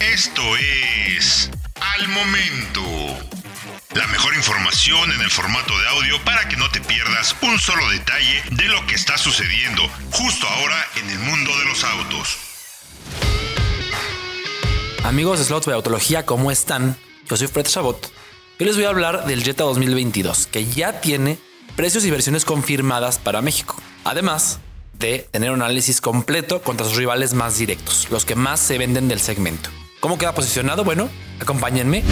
[0.00, 1.50] Esto es
[1.80, 2.82] Al Momento.
[3.94, 7.88] La mejor información en el formato de audio para que no te pierdas un solo
[7.90, 12.38] detalle de lo que está sucediendo justo ahora en el mundo de los autos.
[15.04, 16.96] Amigos de Slots de Autología, ¿cómo están?
[17.28, 18.12] Yo soy Fred Chabot.
[18.60, 21.38] Hoy les voy a hablar del Jetta 2022, que ya tiene
[21.76, 23.80] precios y versiones confirmadas para México.
[24.04, 24.60] Además
[24.98, 29.08] de tener un análisis completo contra sus rivales más directos, los que más se venden
[29.08, 29.70] del segmento.
[30.00, 30.84] ¿Cómo queda posicionado?
[30.84, 31.08] Bueno,
[31.40, 32.04] acompáñenme.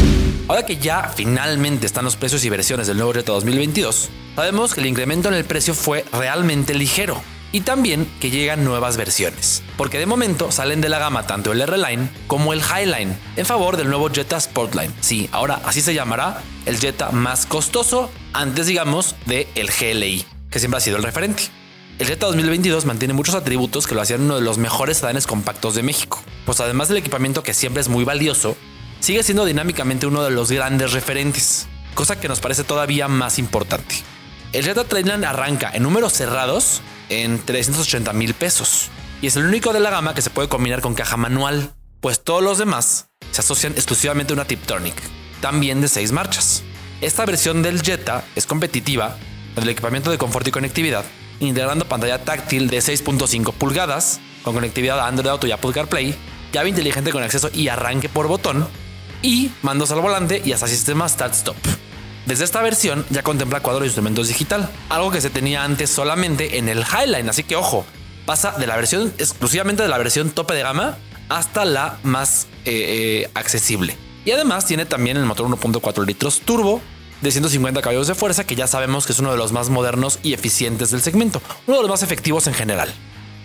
[0.49, 4.81] Ahora que ya finalmente están los precios y versiones del nuevo Jetta 2022, sabemos que
[4.81, 7.21] el incremento en el precio fue realmente ligero
[7.53, 11.61] y también que llegan nuevas versiones, porque de momento salen de la gama tanto el
[11.61, 14.93] R-Line como el Highline en favor del nuevo Jetta Sportline.
[15.01, 20.59] Sí, ahora así se llamará el Jetta más costoso antes digamos de el GLI, que
[20.59, 21.45] siempre ha sido el referente.
[21.97, 25.77] El Jetta 2022 mantiene muchos atributos que lo hacían uno de los mejores sedanes compactos
[25.77, 28.57] de México, pues además del equipamiento que siempre es muy valioso,
[28.99, 33.95] sigue siendo dinámicamente uno de los grandes referentes, cosa que nos parece todavía más importante.
[34.53, 38.89] El Jetta Trailline arranca en números cerrados en 380 mil pesos
[39.23, 42.25] y es el único de la gama que se puede combinar con caja manual, pues
[42.25, 45.01] todos los demás se asocian exclusivamente a una Tiptronic,
[45.41, 46.65] también de 6 marchas.
[47.01, 49.17] Esta versión del Jetta es competitiva
[49.55, 51.05] con el equipamiento de confort y conectividad
[51.41, 56.15] integrando pantalla táctil de 6.5 pulgadas con conectividad a Android Auto y Apple CarPlay,
[56.53, 58.69] llave inteligente con acceso y arranque por botón
[59.23, 61.57] y mandos al volante y hasta sistema Start-Stop.
[62.27, 66.59] Desde esta versión ya contempla cuadro de instrumentos digital, algo que se tenía antes solamente
[66.59, 67.85] en el Highline, así que ojo,
[68.27, 70.97] pasa de la versión exclusivamente de la versión tope de gama
[71.29, 73.97] hasta la más eh, eh, accesible.
[74.25, 76.81] Y además tiene también el motor 1.4 litros turbo
[77.25, 80.19] de 150 caballos de fuerza, que ya sabemos que es uno de los más modernos
[80.23, 82.93] y eficientes del segmento, uno de los más efectivos en general.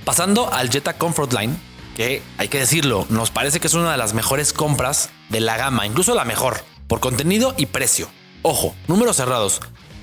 [0.03, 1.55] Pasando al Jetta Comfort Line,
[1.95, 5.55] que hay que decirlo, nos parece que es una de las mejores compras de la
[5.55, 8.09] gama, incluso la mejor, por contenido y precio.
[8.41, 9.61] Ojo, números cerrados,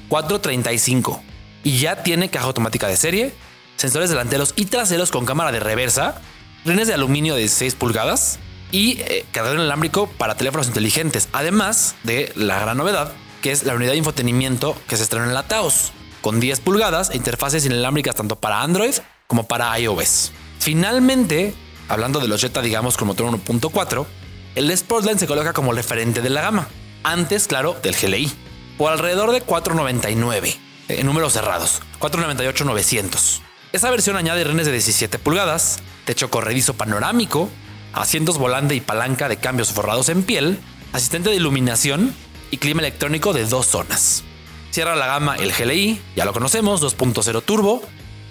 [0.09, 1.23] 435.
[1.63, 3.35] Y ya tiene caja automática de serie,
[3.77, 6.23] sensores delanteros y traseros con cámara de reversa,
[6.65, 8.39] rines de aluminio de 16 pulgadas
[8.73, 13.75] y eh, cargador inalámbrico para teléfonos inteligentes, además de la gran novedad que es la
[13.75, 18.17] unidad de infotenimiento que se estrenó en la Taos, con 10 pulgadas e interfaces inalámbricas
[18.17, 18.95] tanto para Android
[19.27, 20.33] como para iOS.
[20.59, 21.55] Finalmente,
[21.89, 24.07] hablando de los Jetta, digamos, con motor 1.4,
[24.55, 26.69] el Sportline se coloca como referente de la gama,
[27.05, 28.33] antes, claro, del GLI,
[28.79, 30.57] por alrededor de 499,
[30.89, 33.41] en números cerrados, 498-900.
[33.73, 37.51] Esa versión añade renes de 17 pulgadas, techo corredizo panorámico,
[37.93, 40.59] asientos volante y palanca de cambios forrados en piel,
[40.93, 42.15] asistente de iluminación
[42.51, 44.25] y clima electrónico de dos zonas.
[44.71, 47.83] Cierra la gama el GLI, ya lo conocemos, 2.0 turbo,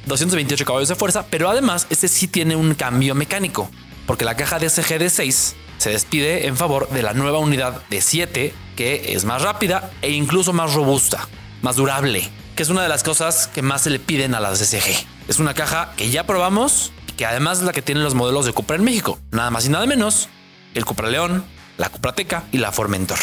[0.05, 3.69] 228 caballos de fuerza, pero además este sí tiene un cambio mecánico,
[4.05, 8.01] porque la caja DSG de 6 se despide en favor de la nueva unidad de
[8.01, 11.27] 7, que es más rápida e incluso más robusta,
[11.61, 14.59] más durable, que es una de las cosas que más se le piden a las
[14.59, 15.05] DSG.
[15.27, 18.45] Es una caja que ya probamos y que además es la que tienen los modelos
[18.45, 20.29] de Cupra en México, nada más y nada menos,
[20.75, 21.43] el Cupra León,
[21.77, 23.17] la Cupra Teca y la Formentor.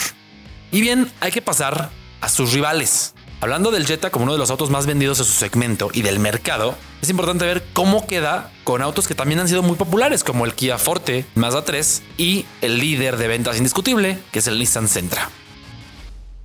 [0.73, 1.91] Y bien, hay que pasar
[2.23, 3.15] a sus rivales.
[3.43, 6.19] Hablando del Jetta como uno de los autos más vendidos de su segmento y del
[6.19, 10.47] mercado, es importante ver cómo queda con autos que también han sido muy populares, como
[10.47, 14.89] el Kia Forte, Mazda 3 y el líder de ventas indiscutible, que es el Nissan
[14.89, 15.29] Sentra.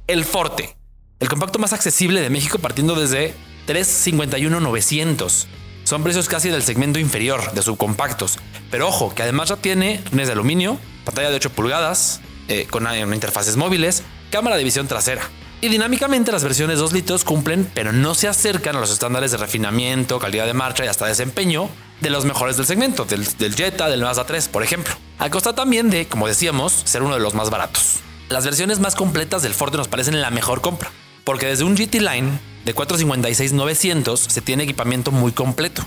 [0.08, 0.76] El Forte,
[1.22, 3.34] el compacto más accesible de México partiendo desde
[3.68, 5.48] 351,900.
[5.86, 8.40] Son precios casi del segmento inferior de subcompactos,
[8.72, 12.88] pero ojo, que además ya tiene rines de aluminio, pantalla de 8 pulgadas, eh, con
[13.14, 15.22] interfaces móviles, cámara de visión trasera.
[15.60, 19.38] Y dinámicamente las versiones 2 litros cumplen, pero no se acercan a los estándares de
[19.38, 21.70] refinamiento, calidad de marcha y hasta desempeño
[22.02, 24.94] de los mejores del segmento, del, Jetta, del Mazda 3, por ejemplo.
[25.18, 28.02] A costa también de, como decíamos, ser uno de los más baratos.
[28.30, 30.92] Las versiones más completas del Forte nos parecen la mejor compra,
[31.24, 35.84] porque desde un GT Line de 456-900 se tiene equipamiento muy completo,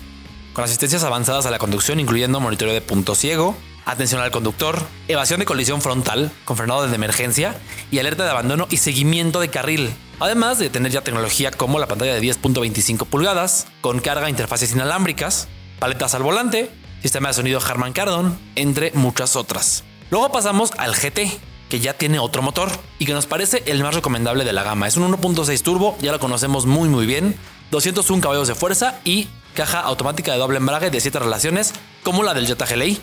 [0.52, 3.56] con asistencias avanzadas a la conducción incluyendo monitoreo de punto ciego,
[3.90, 7.56] atención al conductor, evasión de colisión frontal con frenado de emergencia
[7.91, 9.91] y alerta de abandono y seguimiento de carril.
[10.20, 14.72] Además de tener ya tecnología como la pantalla de 10.25 pulgadas, con carga e interfaces
[14.72, 15.48] inalámbricas,
[15.78, 16.70] paletas al volante,
[17.03, 19.84] sistema de sonido Harman Kardon, entre muchas otras.
[20.10, 23.94] Luego pasamos al GT, que ya tiene otro motor y que nos parece el más
[23.94, 24.88] recomendable de la gama.
[24.88, 27.36] Es un 1.6 turbo, ya lo conocemos muy muy bien,
[27.70, 31.72] 201 caballos de fuerza y caja automática de doble embrague de 7 relaciones
[32.03, 33.00] como la del Jetta GLI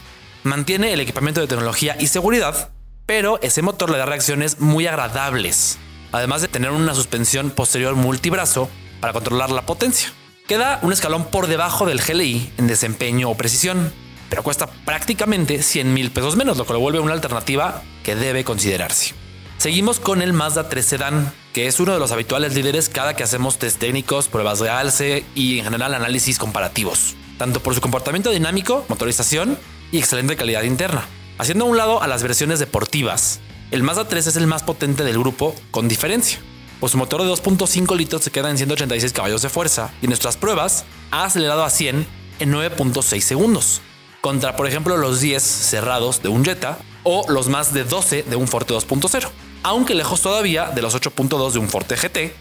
[0.47, 2.71] mantiene el equipamiento de tecnología y seguridad,
[3.05, 5.77] pero ese motor le da reacciones muy agradables,
[6.11, 10.09] además de tener una suspensión posterior multibrazo para controlar la potencia.
[10.47, 13.93] Queda un escalón por debajo del GLI en desempeño o precisión,
[14.29, 18.43] pero cuesta prácticamente 100 mil pesos menos, lo que lo vuelve una alternativa que debe
[18.43, 19.13] considerarse.
[19.57, 23.23] Seguimos con el Mazda 3 Sedan, que es uno de los habituales líderes cada que
[23.23, 28.29] hacemos test técnicos, pruebas de alce y en general análisis comparativos, tanto por su comportamiento
[28.29, 29.57] dinámico, motorización
[29.91, 31.07] y excelente calidad interna.
[31.37, 33.39] Haciendo a un lado a las versiones deportivas,
[33.71, 36.39] el Mazda 3 es el más potente del grupo con diferencia,
[36.79, 40.09] pues su motor de 2.5 litros se queda en 186 caballos de fuerza y en
[40.09, 42.07] nuestras pruebas ha acelerado a 100
[42.39, 43.81] en 9.6 segundos,
[44.21, 48.35] contra por ejemplo los 10 cerrados de un Jetta o los más de 12 de
[48.35, 49.29] un Forte 2.0,
[49.63, 52.33] aunque lejos todavía de los 8.2 de un Forte GT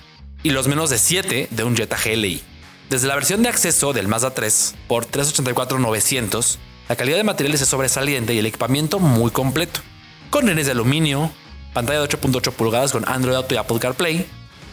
[0.42, 2.42] y los menos de 7 de un Jetta GLI.
[2.90, 7.68] Desde la versión de acceso del Mazda 3 por 384-900, la calidad de materiales es
[7.68, 9.80] sobresaliente y el equipamiento muy completo,
[10.30, 11.32] con renes de aluminio,
[11.72, 14.26] pantalla de 8.8 pulgadas con Android Auto y Apple CarPlay,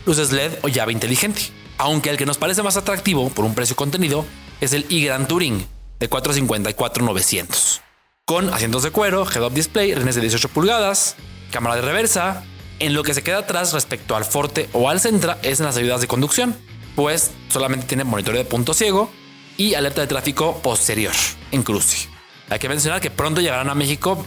[0.05, 1.41] luces LED o llave inteligente.
[1.79, 4.25] Aunque el que nos parece más atractivo por un precio contenido
[4.61, 5.65] es el e-Gran Touring
[5.99, 7.81] de 454-900,
[8.25, 11.15] con asientos de cuero, head-up display, renes de 18 pulgadas,
[11.51, 12.43] cámara de reversa.
[12.79, 15.77] En lo que se queda atrás respecto al Forte o al Centra es en las
[15.77, 16.55] ayudas de conducción,
[16.95, 19.09] pues solamente tiene monitoreo de punto ciego
[19.57, 21.13] y alerta de tráfico posterior
[21.53, 22.09] en cruce.
[22.49, 24.25] Hay que mencionar que pronto llegarán a México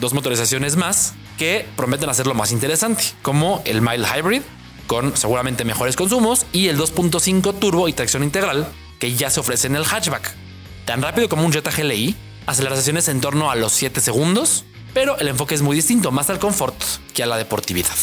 [0.00, 4.42] dos motorizaciones más que prometen hacerlo más interesante, como el Mile Hybrid,
[4.86, 8.66] con seguramente mejores consumos, y el 2.5 turbo y tracción integral,
[8.98, 10.34] que ya se ofrece en el hatchback.
[10.84, 12.16] Tan rápido como un Jetta GLI,
[12.46, 14.64] aceleraciones en torno a los 7 segundos,
[14.94, 16.82] pero el enfoque es muy distinto, más al confort
[17.14, 17.94] que a la deportividad.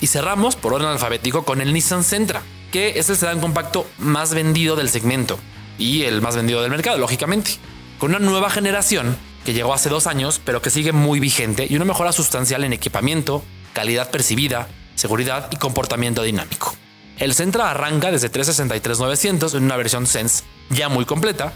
[0.00, 4.32] Y cerramos por orden alfabético con el Nissan Sentra, que es el sedán compacto más
[4.32, 5.38] vendido del segmento
[5.78, 7.58] y el más vendido del mercado, lógicamente,
[7.98, 11.76] con una nueva generación que llegó hace dos años, pero que sigue muy vigente y
[11.76, 13.42] una mejora sustancial en equipamiento,
[13.72, 16.74] calidad percibida, seguridad y comportamiento dinámico.
[17.18, 21.52] El Sentra arranca desde 363.900 en una versión Sense ya muy completa,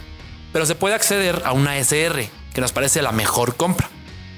[0.53, 3.89] pero se puede acceder a una SR, que nos parece la mejor compra,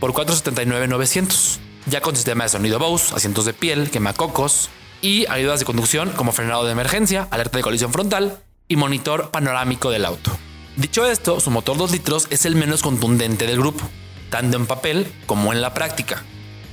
[0.01, 4.69] por 479.900, ya con sistema de sonido Bose, asientos de piel, quemacocos
[5.01, 9.91] y ayudas de conducción como frenado de emergencia, alerta de colisión frontal y monitor panorámico
[9.91, 10.31] del auto.
[10.77, 13.89] Dicho esto, su motor 2 litros es el menos contundente del grupo,
[14.29, 16.25] tanto en papel como en la práctica,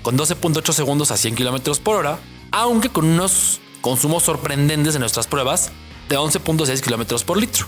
[0.02, 2.18] con 12.8 segundos a 100 km por hora,
[2.50, 5.72] aunque con unos consumos sorprendentes en nuestras pruebas
[6.10, 7.68] de 11.6 km por litro,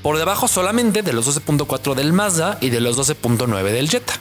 [0.00, 4.14] por debajo solamente de los 12.4 del Mazda y de los 12.9 del Jetta.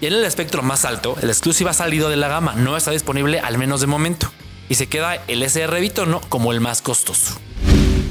[0.00, 2.92] Y en el espectro más alto, el Exclusive ha salido de la gama, no está
[2.92, 4.32] disponible al menos de momento,
[4.70, 7.34] y se queda el SR Bitono como el más costoso.